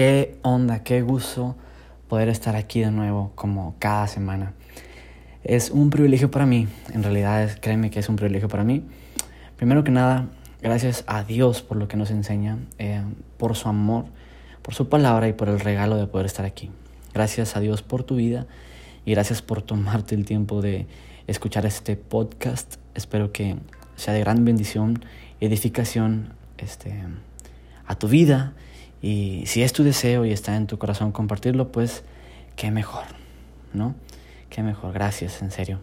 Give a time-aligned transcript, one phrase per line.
[0.00, 1.56] Qué onda, qué gusto
[2.08, 4.54] poder estar aquí de nuevo como cada semana.
[5.44, 8.82] Es un privilegio para mí, en realidad créeme que es un privilegio para mí.
[9.58, 10.30] Primero que nada,
[10.62, 13.02] gracias a Dios por lo que nos enseña, eh,
[13.36, 14.06] por su amor,
[14.62, 16.70] por su palabra y por el regalo de poder estar aquí.
[17.12, 18.46] Gracias a Dios por tu vida
[19.04, 20.86] y gracias por tomarte el tiempo de
[21.26, 22.76] escuchar este podcast.
[22.94, 23.56] Espero que
[23.96, 25.04] sea de gran bendición
[25.40, 27.02] edificación este,
[27.86, 28.54] a tu vida
[29.02, 32.04] y si es tu deseo y está en tu corazón compartirlo, pues
[32.56, 33.04] qué mejor,
[33.72, 33.94] ¿no?
[34.50, 35.80] Qué mejor, gracias, en serio.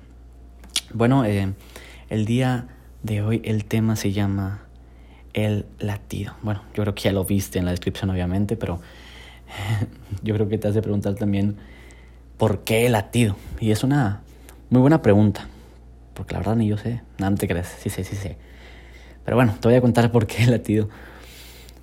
[0.94, 1.54] Bueno, eh,
[2.10, 2.68] el día
[3.04, 4.64] de hoy el tema se llama
[5.34, 6.34] el latido.
[6.42, 8.82] Bueno, yo creo que ya lo viste en la descripción obviamente, pero
[10.24, 11.58] yo creo que te has de preguntar también
[12.38, 13.36] por qué el latido.
[13.60, 14.22] Y es una
[14.70, 15.48] muy buena pregunta,
[16.14, 18.38] porque la verdad ni yo sé, nada, no te crees, sí sé, sí sé.
[19.26, 20.90] Pero bueno, te voy a contar por qué el latido.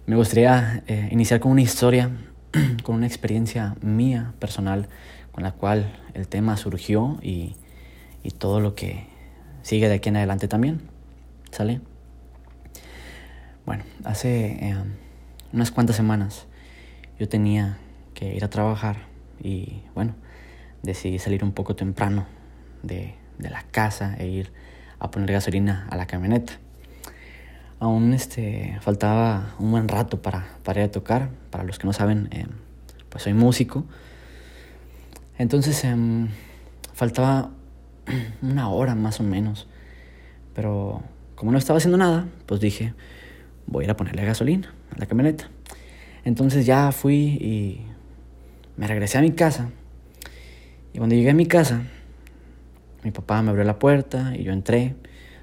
[0.06, 2.10] Me gustaría eh, iniciar con una historia,
[2.82, 4.86] con una experiencia mía personal,
[5.32, 7.56] con la cual el tema surgió y,
[8.22, 9.06] y todo lo que
[9.62, 10.82] sigue de aquí en adelante también.
[11.52, 11.80] ¿Sale?
[13.64, 14.76] Bueno, hace eh,
[15.54, 16.48] unas cuantas semanas
[17.18, 17.78] yo tenía
[18.12, 19.06] que ir a trabajar
[19.42, 20.14] y bueno,
[20.82, 22.26] decidí salir un poco temprano
[22.82, 24.52] de, de la casa e ir
[24.98, 26.58] a poner gasolina a la camioneta
[27.84, 31.28] aún este, faltaba un buen rato para, para ir a tocar.
[31.50, 32.46] Para los que no saben, eh,
[33.10, 33.84] pues soy músico.
[35.36, 36.28] Entonces em,
[36.94, 37.50] faltaba
[38.42, 39.68] una hora más o menos.
[40.54, 41.02] Pero
[41.34, 42.94] como no estaba haciendo nada, pues dije,
[43.66, 45.50] voy a ir a ponerle gasolina a la camioneta.
[46.24, 47.86] Entonces ya fui y
[48.78, 49.68] me regresé a mi casa.
[50.94, 51.82] Y cuando llegué a mi casa,
[53.02, 54.94] mi papá me abrió la puerta y yo entré.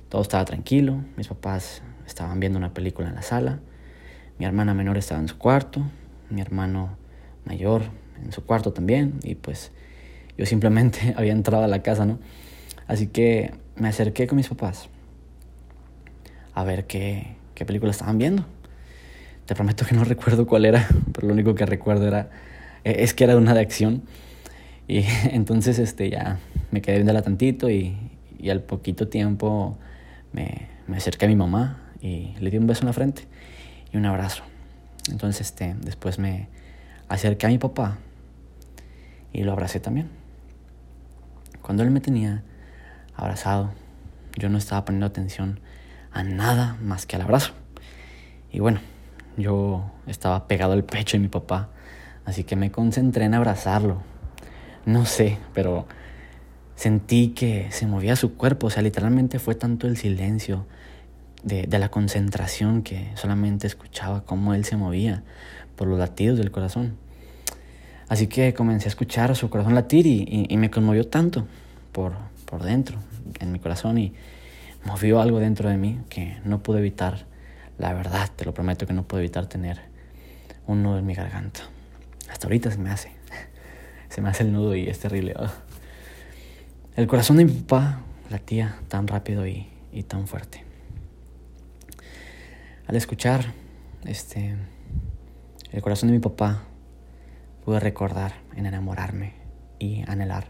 [0.09, 1.03] Todo estaba tranquilo.
[1.17, 3.59] Mis papás estaban viendo una película en la sala.
[4.37, 5.81] Mi hermana menor estaba en su cuarto,
[6.29, 6.97] mi hermano
[7.45, 7.83] mayor
[8.23, 9.71] en su cuarto también, y pues
[10.37, 12.19] yo simplemente había entrado a la casa, ¿no?
[12.87, 14.89] Así que me acerqué con mis papás
[16.53, 18.45] a ver qué, qué película estaban viendo.
[19.45, 22.29] Te prometo que no recuerdo cuál era, pero lo único que recuerdo era,
[22.83, 24.03] eh, es que era una de acción.
[24.87, 26.39] Y entonces este, ya
[26.71, 27.95] me quedé viéndola tantito y,
[28.37, 29.77] y al poquito tiempo
[30.33, 33.27] me, me acerqué a mi mamá y le di un beso en la frente
[33.91, 34.43] y un abrazo.
[35.09, 36.47] Entonces este, después me
[37.07, 37.97] acerqué a mi papá
[39.33, 40.09] y lo abracé también.
[41.61, 42.43] Cuando él me tenía
[43.15, 43.71] abrazado,
[44.37, 45.59] yo no estaba poniendo atención
[46.11, 47.53] a nada más que al abrazo.
[48.51, 48.79] Y bueno,
[49.37, 51.69] yo estaba pegado al pecho de mi papá,
[52.25, 54.01] así que me concentré en abrazarlo.
[54.85, 55.85] No sé, pero
[56.75, 60.65] sentí que se movía su cuerpo, o sea, literalmente fue tanto el silencio,
[61.43, 65.23] de, la concentración que solamente escuchaba cómo él se movía
[65.75, 66.95] por los latidos del corazón.
[68.07, 71.47] Así que comencé a escuchar su corazón latir y, y, me conmovió tanto
[71.91, 72.13] por,
[72.45, 72.99] por dentro,
[73.39, 74.13] en mi corazón, y
[74.85, 77.25] movió algo dentro de mí que no pude evitar,
[77.77, 79.79] la verdad, te lo prometo que no pude evitar tener
[80.67, 81.61] un nudo en mi garganta.
[82.29, 83.11] Hasta ahorita se me hace,
[84.09, 85.33] se me hace el nudo y es terrible.
[86.95, 90.70] El corazón de mi papá latía tan rápido y, y tan fuerte.
[92.91, 93.53] Al escuchar
[94.03, 94.53] este,
[95.71, 96.63] el corazón de mi papá,
[97.63, 99.33] pude recordar en enamorarme
[99.79, 100.47] y anhelar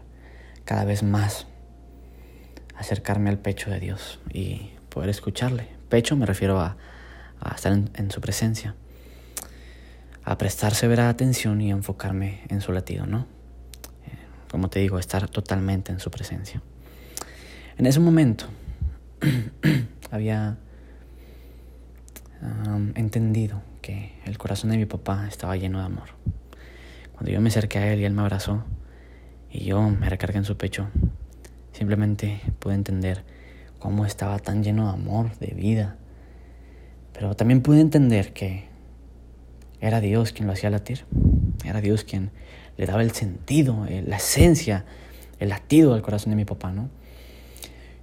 [0.64, 1.46] cada vez más
[2.74, 5.68] acercarme al pecho de Dios y poder escucharle.
[5.88, 6.76] Pecho me refiero a,
[7.54, 8.74] estar en, su presencia,
[10.24, 13.28] a prestar severa atención y enfocarme en su latido, ¿no?
[14.04, 14.18] Eh,
[14.50, 16.60] como te digo, estar totalmente en su presencia.
[17.78, 18.46] En ese momento
[20.10, 20.56] había
[22.94, 26.08] entendido que el corazón de mi papá estaba lleno de amor.
[27.12, 28.64] Cuando yo me acerqué a él y él me abrazó
[29.50, 30.88] y yo me recargué en su pecho,
[31.72, 33.24] simplemente pude entender
[33.78, 35.96] cómo estaba tan lleno de amor, de vida.
[37.12, 38.66] Pero también pude entender que
[39.80, 41.04] era Dios quien lo hacía latir.
[41.64, 42.30] Era Dios quien
[42.76, 44.84] le daba el sentido, eh, la esencia,
[45.38, 46.88] el latido al corazón de mi papá, ¿no?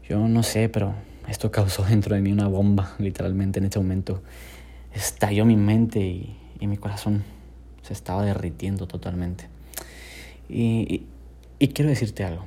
[0.07, 0.94] Yo no sé, pero
[1.29, 4.21] esto causó dentro de mí una bomba, literalmente en ese momento.
[4.93, 7.23] Estalló mi mente y, mi corazón
[7.83, 9.47] se estaba derritiendo totalmente.
[10.49, 11.05] Y,
[11.73, 12.45] quiero decirte algo.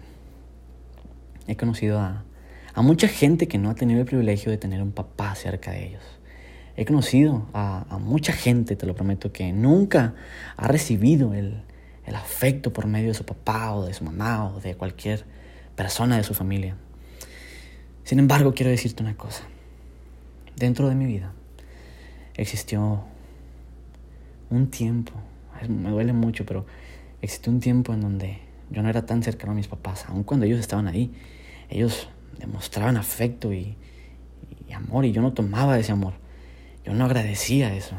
[1.46, 2.24] He conocido a,
[2.76, 6.02] mucha gente que no ha tenido el privilegio de tener un papá cerca de ellos.
[6.76, 10.14] He conocido a, mucha gente, te lo prometo, que nunca
[10.56, 11.62] ha recibido el,
[12.04, 15.24] el afecto por medio de su papá o de su mamá o de cualquier
[15.76, 16.76] persona de su familia.
[18.04, 19.44] Sin embargo, quiero decirte una cosa.
[20.56, 21.32] Dentro de mi vida
[22.34, 23.04] existió
[24.50, 25.12] un tiempo
[25.68, 26.66] me duele mucho, pero
[27.20, 28.38] existió un tiempo en donde
[28.70, 31.12] yo no era tan cercano a mis papás, aun cuando ellos estaban ahí.
[31.68, 32.08] Ellos
[32.38, 33.76] demostraban afecto y,
[34.68, 36.14] y amor y yo no tomaba ese amor.
[36.84, 37.96] Yo no agradecía eso.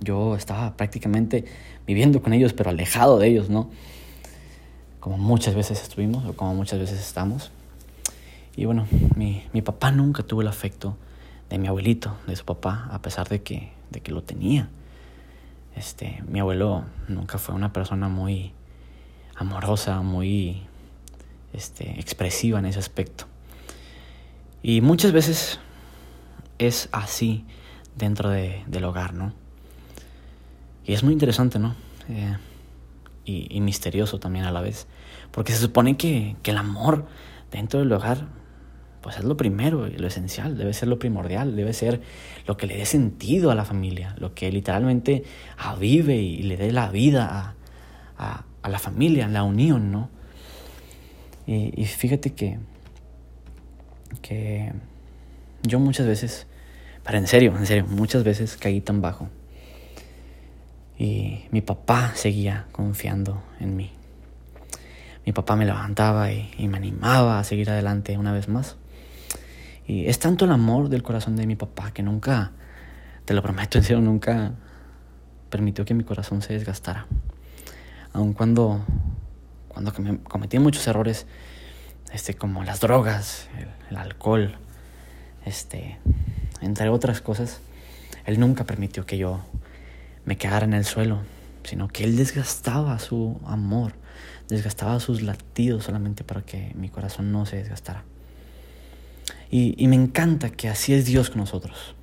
[0.00, 1.44] Yo estaba prácticamente
[1.86, 3.70] viviendo con ellos, pero alejado de ellos, ¿no?
[5.00, 7.50] Como muchas veces estuvimos o como muchas veces estamos.
[8.56, 10.96] Y bueno, mi, mi papá nunca tuvo el afecto
[11.50, 14.68] de mi abuelito, de su papá, a pesar de que, de que lo tenía.
[15.76, 18.52] Este, mi abuelo nunca fue una persona muy
[19.36, 20.62] amorosa, muy
[21.52, 23.26] este, expresiva en ese aspecto.
[24.62, 25.60] Y muchas veces
[26.58, 27.44] es así
[27.94, 29.34] dentro de, del hogar, ¿no?
[30.84, 31.74] Y es muy interesante, ¿no?
[32.08, 32.36] Eh,
[33.24, 34.86] y, y, misterioso también a la vez.
[35.30, 37.06] Porque se supone que, que el amor
[37.50, 38.26] dentro del hogar,
[39.06, 42.00] pues es lo primero, lo esencial, debe ser lo primordial, debe ser
[42.44, 45.22] lo que le dé sentido a la familia, lo que literalmente
[45.56, 47.54] avive y le dé la vida a,
[48.18, 50.10] a, a la familia, la unión, ¿no?
[51.46, 52.58] Y, y fíjate que,
[54.22, 54.72] que
[55.62, 56.48] yo muchas veces,
[57.04, 59.28] pero en serio, en serio, muchas veces caí tan bajo
[60.98, 63.92] y mi papá seguía confiando en mí.
[65.24, 68.74] Mi papá me levantaba y, me animaba a seguir adelante una vez más.
[69.86, 72.52] Y es tanto el amor del corazón de mi papá que nunca,
[73.24, 74.52] te lo prometo en serio, nunca
[75.50, 77.06] permitió que mi corazón se desgastara.
[78.12, 78.84] Aun cuando,
[79.68, 79.92] cuando
[80.24, 81.26] cometí muchos errores,
[82.12, 84.56] este, como las drogas, el, el alcohol,
[85.44, 85.98] este,
[86.60, 87.60] entre otras cosas,
[88.26, 89.40] él nunca permitió que yo
[90.24, 91.20] me quedara en el suelo,
[91.62, 93.92] sino que Él desgastaba su amor,
[94.48, 98.04] desgastaba sus latidos solamente para que mi corazón no se desgastara.
[99.50, 101.94] Y, me encanta que así es Dios con nosotros.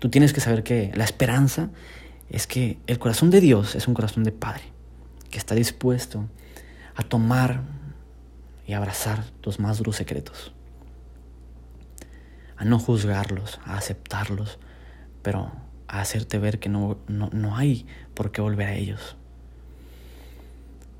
[0.00, 1.70] Tú tienes que saber que la esperanza
[2.30, 4.62] es que el corazón de Dios es un corazón de Padre,
[5.30, 6.28] que está dispuesto
[6.94, 7.62] a tomar
[8.66, 10.52] y abrazar tus más duros secretos,
[12.56, 14.58] a no juzgarlos, a aceptarlos,
[15.22, 15.52] pero
[15.88, 19.16] a hacerte ver que no, no, no hay por qué volver a ellos.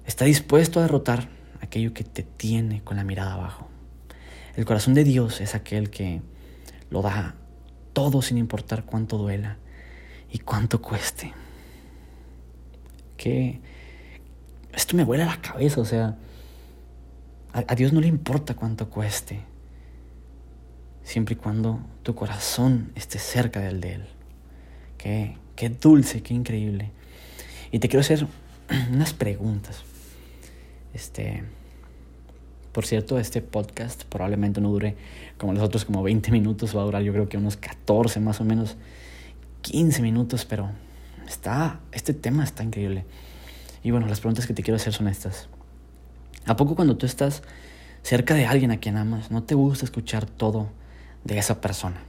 [0.06, 1.28] Está dispuesto a derrotar
[1.60, 3.71] aquello que te tiene con la mirada abajo.
[4.56, 6.20] El corazón de Dios es aquel que
[6.90, 7.34] lo da
[7.93, 9.56] todo sin importar cuánto duela
[10.31, 11.32] y cuánto cueste.
[13.16, 13.60] Que
[14.75, 16.16] esto me vuela la cabeza, o sea,
[17.52, 19.40] a, Dios no le importa cuánto cueste,
[21.02, 24.06] siempre y cuando tu corazón esté cerca del de Él.
[24.98, 26.90] Qué, qué dulce, qué increíble.
[27.70, 28.26] Y te quiero hacer
[28.93, 29.82] unas preguntas.
[30.93, 31.43] Este,
[32.72, 34.96] por cierto, este podcast probablemente no dure
[35.38, 38.40] como los otros, como 20 minutos, va a durar yo creo que unos 14 más
[38.40, 38.76] o menos,
[39.62, 40.70] 15 minutos, pero
[41.26, 43.04] está, este tema está increíble.
[43.82, 45.48] Y bueno, las preguntas que te quiero hacer son estas.
[46.46, 47.42] ¿A poco cuando tú estás
[48.02, 50.69] cerca de alguien a quien amas, no te gusta escuchar todo
[51.24, 52.00] de esa persona?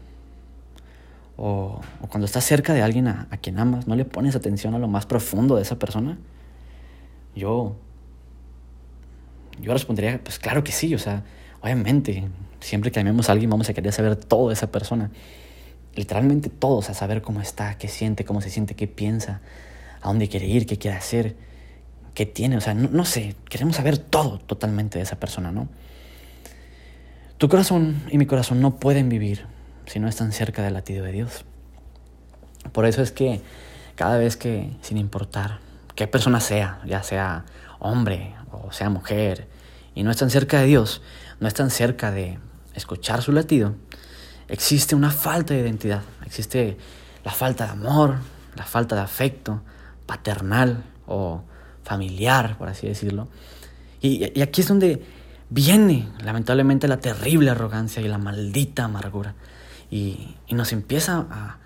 [1.37, 4.75] o, o cuando estás cerca de alguien a, a, quien amas, no le pones atención
[4.75, 6.17] a lo más profundo de esa persona?
[7.35, 7.75] Yo,
[9.61, 11.23] yo respondería, pues claro que sí, o sea,
[11.61, 12.25] obviamente,
[12.59, 15.11] siempre que amemos a alguien vamos a querer saber todo de esa persona.
[15.95, 19.41] Literalmente todo, o sea, saber cómo está, qué siente, cómo se siente, qué piensa,
[20.01, 21.35] a dónde quiere ir, qué quiere hacer,
[22.13, 25.67] qué tiene, o sea, no, no sé, queremos saber todo totalmente de esa persona, ¿no?
[27.37, 29.45] Tu corazón y mi corazón no pueden vivir
[29.85, 31.45] si no están cerca del latido de Dios.
[32.71, 33.41] Por eso es que
[33.95, 35.59] cada vez que, sin importar
[35.95, 37.45] qué persona sea, ya sea
[37.79, 39.47] hombre o sea mujer,
[39.95, 41.01] y no están cerca de Dios,
[41.39, 42.39] no están cerca de
[42.73, 43.75] escuchar su latido,
[44.47, 46.77] existe una falta de identidad, existe
[47.23, 48.17] la falta de amor,
[48.55, 49.61] la falta de afecto
[50.05, 51.43] paternal o
[51.83, 53.27] familiar, por así decirlo.
[54.01, 55.05] Y, aquí es donde
[55.49, 59.35] viene, lamentablemente, la terrible arrogancia y la maldita amargura
[59.89, 61.57] y, y nos empieza a,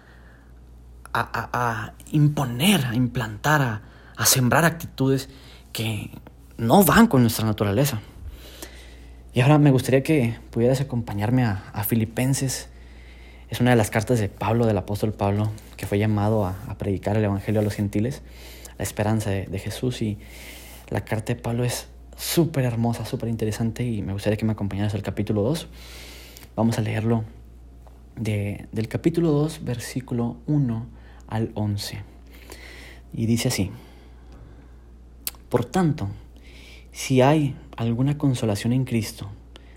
[1.14, 3.82] a, a, imponer, a implantar, a,
[4.16, 5.30] a sembrar actitudes
[5.72, 6.12] que
[6.58, 8.02] no van con nuestra naturaleza.
[9.38, 12.70] Y ahora me gustaría que pudieras acompañarme a, Filipenses.
[13.52, 17.18] Es una de las cartas de Pablo, del apóstol Pablo, que fue llamado a, predicar
[17.18, 18.24] el Evangelio a los gentiles,
[18.80, 20.02] la esperanza de, Jesús.
[20.02, 20.18] Y
[20.90, 24.96] la carta de Pablo es súper hermosa, súper interesante y me gustaría que me acompañaras
[24.96, 25.68] al capítulo 2.
[26.56, 27.24] Vamos a leerlo
[28.16, 30.88] de, del capítulo 2, versículo 1
[31.28, 32.02] al 11.
[33.14, 33.70] Y dice así,
[35.50, 36.10] por tanto,
[36.98, 39.30] si hay alguna consolación en Cristo,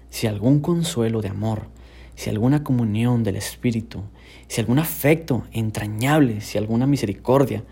[0.08, 1.64] si algún consuelo de amor,
[2.14, 4.00] si alguna comunión del Espíritu,
[4.48, 7.62] si algún afecto entrañable, si alguna misericordia,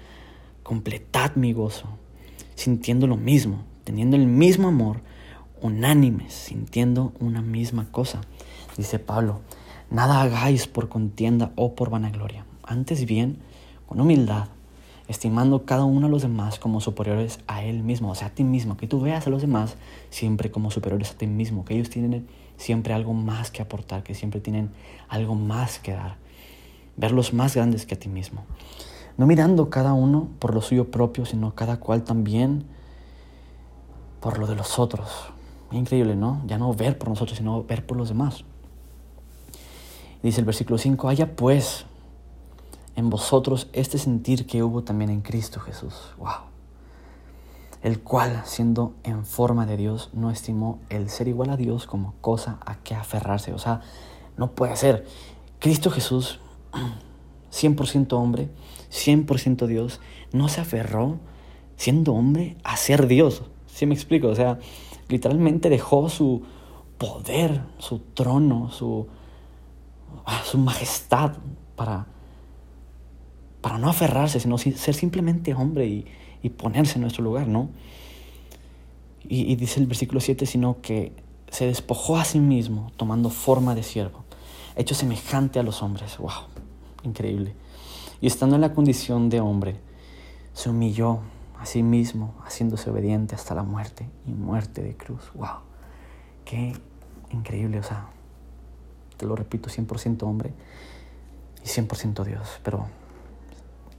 [0.62, 1.86] completad mi gozo,
[2.56, 5.00] sintiendo lo mismo, teniendo el mismo amor,
[5.62, 8.20] unánimes, sintiendo una misma cosa.
[8.76, 9.40] Dice Pablo,
[9.90, 13.38] nada hagáis por contienda o por vanagloria, antes bien,
[13.86, 14.48] con humildad,
[15.08, 18.44] estimando cada uno a los demás como superiores a él mismo, o sea, a ti
[18.44, 19.76] mismo, que tú veas a los demás
[20.10, 24.14] siempre como superiores a ti mismo, que ellos tienen siempre algo más que aportar, que
[24.14, 24.70] siempre tienen
[25.08, 26.16] algo más que dar,
[26.96, 28.44] verlos más grandes que a ti mismo.
[29.16, 32.64] No mirando cada uno por lo suyo propio, sino cada cual también
[34.20, 35.30] por lo de los otros.
[35.72, 36.42] Increíble, ¿no?
[36.46, 38.44] Ya no ver por nosotros, sino ver por los demás.
[40.22, 41.86] Dice el versículo 5, haya pues
[42.98, 45.94] en vosotros este sentir que hubo también en Cristo Jesús.
[46.18, 46.48] Wow.
[47.80, 52.14] El cual, siendo en forma de Dios, no estimó el ser igual a Dios como
[52.20, 53.54] cosa a que aferrarse.
[53.54, 53.82] O sea,
[54.36, 55.06] no puede ser.
[55.60, 56.40] Cristo Jesús,
[57.52, 58.50] 100% hombre,
[58.90, 60.00] 100% Dios,
[60.32, 61.20] no se aferró,
[61.76, 63.44] siendo hombre, a ser Dios.
[63.68, 64.26] ¿Sí me explico?
[64.26, 64.58] O sea,
[65.08, 66.42] literalmente dejó su
[66.98, 69.06] poder, su trono, su,
[70.26, 71.34] ah, su majestad
[71.76, 72.17] para
[73.60, 76.06] para no aferrarse, sino ser simplemente hombre y,
[76.56, 77.68] ponerse en nuestro lugar, ¿no?
[79.22, 81.12] Y, dice el versículo 7, sino que
[81.50, 84.24] se despojó a sí mismo, tomando forma de siervo,
[84.76, 86.16] hecho semejante a los hombres.
[86.18, 86.46] ¡Wow!
[87.04, 87.54] Increíble.
[88.20, 89.76] Y estando en la condición de hombre,
[90.54, 91.20] se humilló
[91.58, 95.30] a sí mismo, haciéndose obediente hasta la muerte y muerte de cruz.
[95.34, 95.58] ¡Wow!
[96.44, 96.74] Qué
[97.30, 98.06] increíble, o sea,
[99.18, 100.54] te lo repito, 100% hombre
[101.62, 102.86] y 100% Dios, pero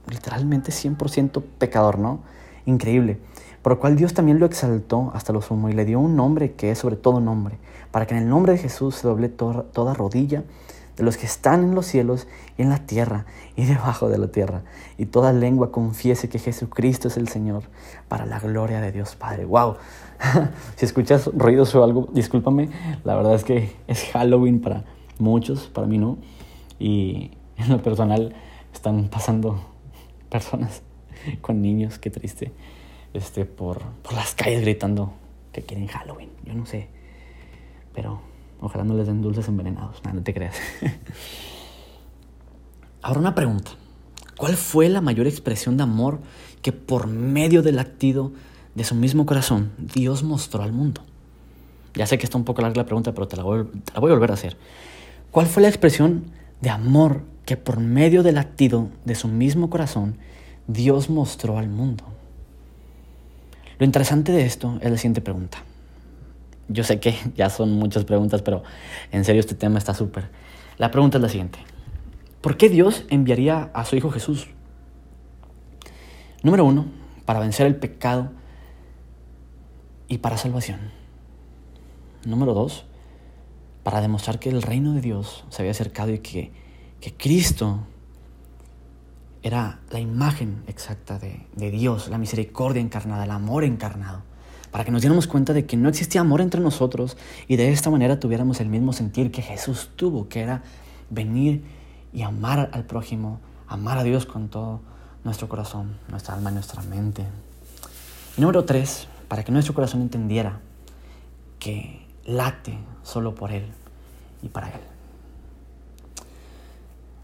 [0.08, 2.20] literalmente 100% pecador, ¿no?
[2.66, 3.18] Increíble.
[3.62, 6.52] Por lo cual Dios también lo exaltó hasta lo sumo y le dio un nombre
[6.52, 7.58] que es sobre todo nombre,
[7.90, 10.44] para que en el nombre de Jesús se doble toda rodilla
[10.96, 12.26] de los que están en los cielos
[12.58, 13.24] y en la tierra
[13.56, 14.62] y debajo de la tierra,
[14.98, 17.64] y toda lengua confiese que Jesucristo es el Señor,
[18.08, 19.44] para la gloria de Dios Padre.
[19.44, 19.76] ¡Wow!
[20.76, 22.70] si escuchas ruidos o algo, discúlpame,
[23.04, 24.84] la verdad es que es Halloween para
[25.18, 26.18] muchos, para mí no,
[26.78, 28.34] y en lo personal
[28.72, 29.60] están pasando
[30.30, 30.82] personas
[31.40, 32.52] con niños, qué triste,
[33.12, 35.12] este, por, por las calles gritando
[35.52, 36.30] que quieren Halloween.
[36.44, 36.88] Yo no sé,
[37.94, 38.20] pero
[38.60, 40.56] ojalá no les den dulces envenenados, no, te creas.
[43.02, 43.72] Ahora una pregunta.
[44.36, 46.20] ¿Cuál fue la mayor expresión de amor
[46.62, 48.32] que por medio del latido
[48.74, 51.02] de su mismo corazón Dios mostró al mundo?
[51.94, 54.00] Ya sé que está un poco larga la pregunta, pero te la voy, te la
[54.00, 54.56] voy a volver a hacer.
[55.30, 56.24] ¿Cuál fue la expresión
[56.60, 60.16] de amor que por medio del latido de su mismo corazón
[60.66, 62.04] Dios mostró al mundo.
[63.78, 65.58] Lo interesante de esto es la siguiente pregunta.
[66.68, 68.62] Yo sé que ya son muchas preguntas, pero
[69.10, 70.28] en serio este tema está súper.
[70.78, 71.58] La pregunta es la siguiente.
[72.40, 74.48] ¿Por qué Dios enviaría a su Hijo Jesús?
[76.42, 76.86] Número uno,
[77.26, 78.30] para vencer el pecado
[80.08, 80.80] y para salvación.
[82.24, 82.84] Número dos,
[83.82, 86.52] para demostrar que el reino de Dios se había acercado y que,
[87.00, 87.80] que Cristo
[89.42, 94.22] era la imagen exacta de, de, Dios, la misericordia encarnada, el amor encarnado,
[94.70, 97.16] para que nos diéramos cuenta de que no existía amor entre nosotros
[97.48, 100.62] y de esta manera tuviéramos el mismo sentir que Jesús tuvo, que era
[101.08, 101.64] venir
[102.12, 104.80] y amar al prójimo, amar a Dios con todo
[105.24, 107.24] nuestro corazón, nuestra alma y nuestra mente.
[108.36, 110.60] Y número tres, para que nuestro corazón entendiera
[111.58, 113.66] que late solo por Él
[114.42, 114.80] y para Él.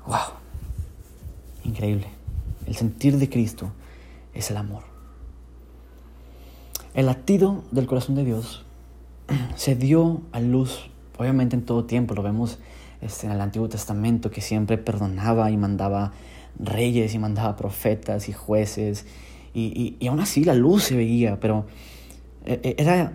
[0.07, 0.17] ¡Wow!
[1.65, 2.07] Increíble.
[2.67, 3.71] El sentir de Cristo
[4.35, 4.83] es el amor.
[6.95, 8.65] El latido del corazón de Dios
[9.57, 10.88] se dio a luz,
[11.19, 12.59] obviamente en todo tiempo, lo vemos
[13.00, 16.12] este, en el Antiguo Testamento, que siempre perdonaba y mandaba
[16.59, 19.07] reyes y mandaba profetas y jueces,
[19.53, 21.67] y, y aún así la luz se veía, pero
[22.47, 23.12] eh, eh, era,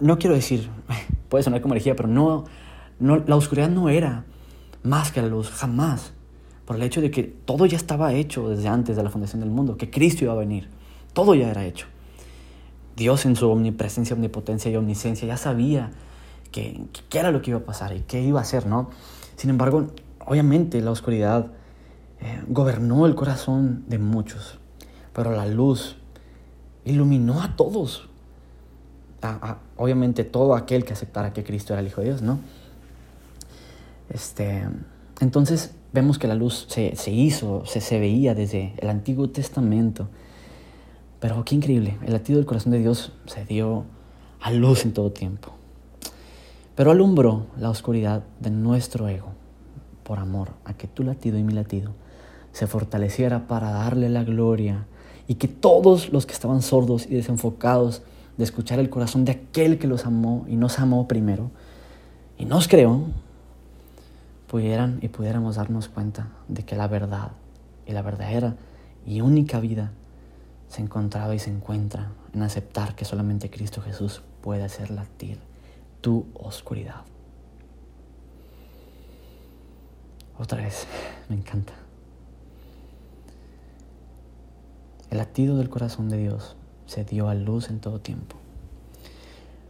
[0.00, 0.70] no quiero decir,
[1.28, 2.44] puede sonar como herejía, pero no,
[2.98, 4.24] no, la oscuridad no era
[4.82, 6.12] más que la luz, jamás.
[6.64, 9.50] Por el hecho de que todo ya estaba hecho desde antes de la fundación del
[9.50, 10.68] mundo, que Cristo iba a venir.
[11.14, 11.86] Todo ya era hecho.
[12.94, 15.92] Dios en su omnipresencia, omnipotencia y omnisciencia ya sabía
[16.50, 18.90] qué era lo que iba a pasar y qué iba a hacer, ¿no?
[19.36, 19.86] Sin embargo,
[20.26, 21.52] obviamente la oscuridad
[22.20, 24.58] eh, gobernó el corazón de muchos,
[25.12, 25.96] pero la luz
[26.84, 28.08] iluminó a todos.
[29.76, 32.38] Obviamente todo aquel que aceptara que Cristo era el Hijo de Dios, ¿no?
[34.10, 34.66] Este,
[35.20, 40.08] entonces vemos que la luz se, hizo, se, se veía desde el Antiguo Testamento.
[41.20, 43.84] Pero qué increíble, el latido del corazón de Dios se dio
[44.40, 45.52] a luz en todo tiempo.
[46.76, 49.32] Pero alumbró la oscuridad de nuestro ego
[50.04, 51.92] por amor a que tu latido y mi latido
[52.52, 54.86] se fortaleciera para darle la gloria
[55.26, 58.02] y que todos los que estaban sordos y desenfocados
[58.38, 61.50] de escuchar el corazón de aquel que los amó y nos amó primero
[62.38, 63.02] y nos creó,
[64.46, 67.32] pudieran y pudiéramos darnos cuenta de que la verdad
[67.84, 68.56] y la verdadera
[69.04, 69.90] y única vida
[70.68, 75.38] se encontraba y se encuentra en aceptar que solamente Cristo Jesús puede hacer latir
[76.00, 77.02] tu oscuridad.
[80.38, 80.86] Otra vez,
[81.28, 81.72] me encanta.
[85.10, 86.54] El latido del corazón de Dios
[86.88, 88.34] se dio a luz en todo tiempo,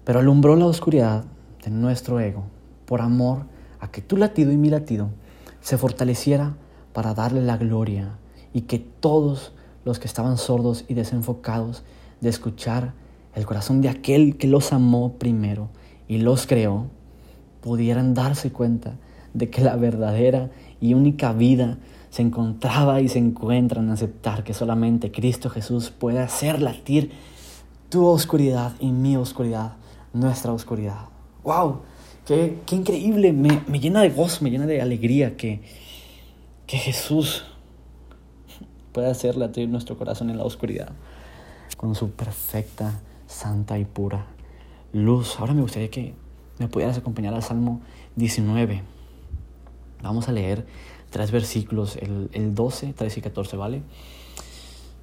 [0.04, 1.24] pero alumbró la oscuridad
[1.62, 2.44] de nuestro ego
[2.86, 3.42] por amor
[3.80, 5.10] a que tu latido y mi latido
[5.60, 6.54] se fortaleciera
[6.92, 8.16] para darle la gloria
[8.54, 9.52] y que todos
[9.84, 11.82] los que estaban sordos y desenfocados
[12.20, 12.94] de escuchar
[13.34, 15.68] el corazón de aquel que los amó primero
[16.06, 16.86] y los creó,
[17.60, 18.94] pudieran darse cuenta
[19.34, 21.78] de que la verdadera y única vida
[22.10, 27.12] se encontraba y se encuentra en aceptar que solamente Cristo Jesús puede hacer latir
[27.88, 29.76] tu oscuridad y mi oscuridad,
[30.12, 31.06] nuestra oscuridad.
[31.42, 31.80] ¡Wow!
[32.26, 33.32] ¡Qué, qué increíble!
[33.32, 35.62] Me, me, llena de gozo, me llena de alegría que,
[36.66, 37.44] que Jesús
[38.92, 40.90] pueda hacer latir nuestro corazón en la oscuridad
[41.76, 44.26] con su perfecta, santa y pura
[44.92, 45.38] luz.
[45.38, 46.14] Ahora me gustaría que
[46.58, 47.80] me pudieras acompañar al Salmo
[48.16, 48.82] 19.
[50.02, 50.66] Vamos a leer
[51.10, 53.82] tres versículos, el, el 12, 13 y 14, ¿vale?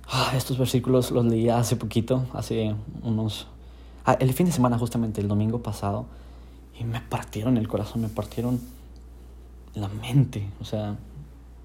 [0.07, 3.47] Ah, estos versículos los leí hace poquito, hace unos...
[4.05, 6.05] Ah, el fin de semana, justamente el domingo pasado,
[6.79, 8.59] y me partieron el corazón, me partieron
[9.73, 10.95] la mente, o sea,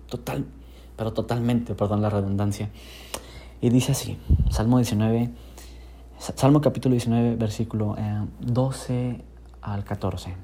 [0.08, 0.46] total,
[0.96, 2.70] pero totalmente, perdón la redundancia.
[3.60, 4.18] Y dice así,
[4.50, 5.30] Salmo 19,
[6.18, 7.96] Salmo capítulo 19, versículo
[8.40, 9.24] 12 eh,
[9.60, 10.34] al 14.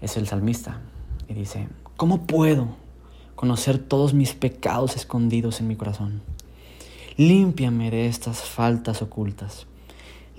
[0.00, 0.80] Es el salmista
[1.28, 2.68] y dice, ¿cómo puedo
[3.34, 6.22] conocer todos mis pecados escondidos en mi corazón?
[7.16, 9.66] Límpiame de estas faltas ocultas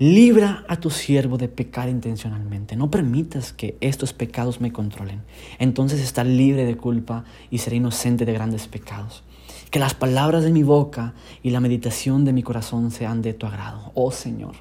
[0.00, 2.76] Libra a tu siervo de pecar intencionalmente.
[2.76, 5.22] No permitas que estos pecados me controlen.
[5.58, 9.24] Entonces estaré libre de culpa y seré inocente de grandes pecados.
[9.72, 13.46] Que las palabras de mi boca y la meditación de mi corazón sean de tu
[13.46, 13.90] agrado.
[13.94, 14.54] Oh Señor.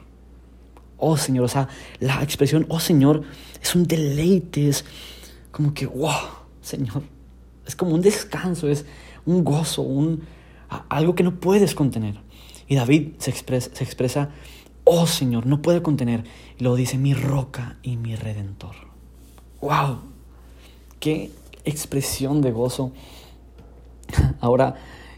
[0.97, 1.45] Oh Señor.
[1.45, 1.67] O sea,
[1.99, 3.21] la expresión, oh Señor,
[3.61, 4.69] es un deleite.
[4.69, 4.85] Es
[5.51, 6.15] como que, wow,
[6.67, 7.03] Señor.
[7.65, 8.85] Es como un descanso, es
[9.25, 10.23] un gozo, un,
[10.89, 12.15] algo que no puedes contener.
[12.67, 14.29] Y David se expresa, se expresa
[14.87, 16.23] oh Señor, no puede contener.
[16.57, 18.75] Y luego dice, mi roca y mi redentor.
[19.61, 19.99] ¡Wow!
[20.99, 21.31] ¡Qué
[21.65, 22.91] expresión de gozo!
[24.39, 24.75] Ahora,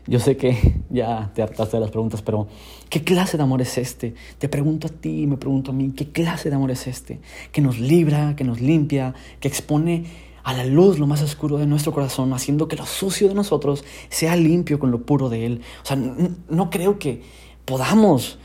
[0.08, 2.48] yo sé que ya te hartaste de las preguntas, pero
[2.90, 4.16] ¿qué clase de amor es este?
[4.40, 7.20] Te pregunto a ti, me pregunto a mí, ¿qué clase de amor es este?
[7.52, 11.68] Que nos libra, que nos limpia, que expone a la luz lo más oscuro de
[11.68, 15.62] nuestro corazón, haciendo que lo sucio de nosotros sea limpio con lo puro de Él.
[15.84, 17.22] O sea, no creo que
[17.66, 18.40] podamos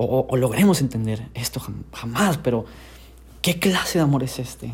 [0.00, 1.60] o, logremos entender esto
[1.92, 2.64] jamás, pero
[3.42, 4.72] ¿qué clase de amor es este?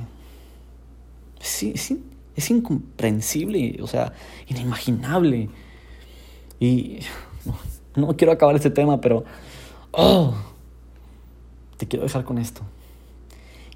[1.40, 2.04] Sí, sí,
[2.36, 4.12] es incomprensible, o sea,
[4.48, 5.48] inimaginable.
[6.60, 6.98] Y
[7.96, 9.24] no, quiero acabar este tema, pero
[9.92, 10.34] oh,
[11.78, 12.60] te quiero dejar con esto.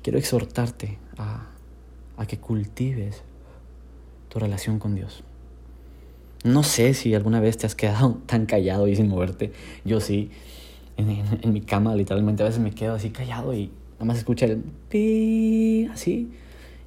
[0.03, 1.47] Quiero exhortarte a,
[2.19, 3.23] a que cultives
[4.29, 5.25] tu relación con Dios.
[6.45, 9.53] No sé si alguna vez te has quedado tan callado y sin moverte.
[9.85, 10.31] Yo sí
[10.99, 12.43] en, mi cama, literalmente.
[12.43, 16.31] A veces me quedo así callado y nada más escucha el pi, así.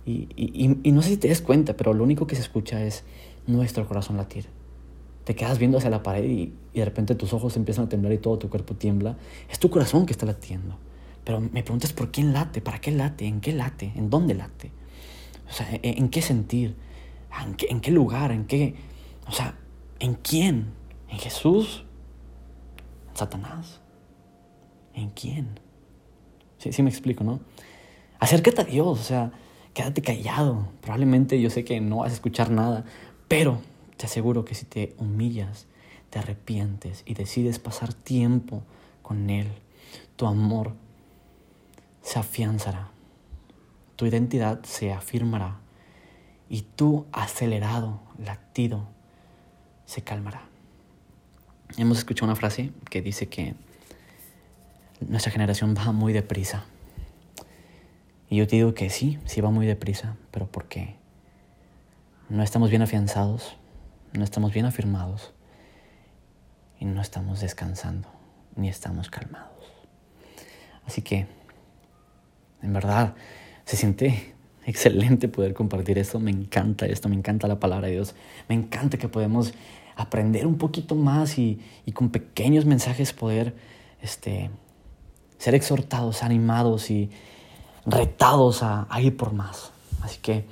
[0.05, 2.83] Y, y, y, no sé si te das cuenta, pero lo único que se escucha
[2.83, 3.03] es
[3.47, 4.45] nuestro corazón latir.
[5.23, 8.11] Te quedas viendo hacia la pared y, y de repente tus ojos empiezan a temblar
[8.13, 9.15] y todo tu cuerpo tiembla.
[9.49, 10.77] Es tu corazón que está latiendo.
[11.23, 14.71] Pero me preguntas por quién late, para qué late, en qué late, en dónde late.
[15.51, 16.75] O sea, en, qué sentir,
[17.45, 18.75] en qué, en qué lugar, en qué.
[19.27, 19.55] O sea,
[19.99, 20.71] ¿en quién?
[21.09, 21.85] ¿En Jesús?
[23.09, 23.81] ¿En Satanás?
[24.93, 25.59] ¿En quién?
[26.57, 27.41] Sí, sí me explico, ¿no?
[28.19, 29.31] Acércate a Dios, o sea,
[29.73, 30.69] quédate callado.
[30.79, 32.85] Probablemente yo sé que no vas a escuchar nada,
[33.27, 33.59] pero
[33.97, 35.67] te aseguro que si te humillas,
[36.09, 38.63] te arrepientes y decides pasar tiempo
[39.01, 39.47] con Él,
[40.15, 40.75] tu amor
[42.01, 42.90] se afianzará,
[44.01, 45.59] tu identidad se afirmará
[46.49, 48.87] y tu acelerado latido
[49.85, 50.41] se calmará.
[51.77, 53.53] Hemos escuchado una frase que dice que
[55.01, 56.65] nuestra generación va muy deprisa.
[58.27, 60.95] Y yo te digo que sí, sí va muy deprisa, pero porque
[62.27, 63.55] no estamos bien afianzados,
[64.13, 65.31] no estamos bien afirmados
[66.79, 68.07] y no estamos descansando,
[68.55, 69.71] ni estamos calmados.
[70.87, 71.27] Así que,
[72.63, 73.13] en verdad,
[73.71, 74.33] se siente
[74.65, 76.19] excelente poder compartir esto.
[76.19, 78.15] Me encanta esto, me encanta la palabra de Dios.
[78.49, 79.53] Me encanta que podemos
[79.95, 81.61] aprender un poquito más y,
[81.93, 83.55] con pequeños mensajes poder
[84.01, 84.49] este,
[85.37, 87.11] ser exhortados, animados y
[87.85, 89.71] retados a, ir por más.
[90.01, 90.45] Así que,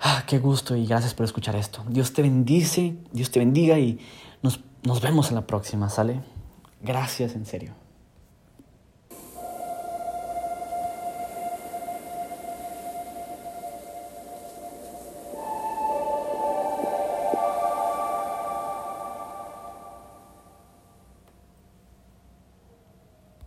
[0.00, 1.84] ah, qué gusto y gracias por escuchar esto.
[1.90, 3.98] Dios te bendice, Dios te bendiga y
[4.40, 6.22] nos, nos vemos en la próxima, ¿sale?
[6.80, 7.81] Gracias, en serio.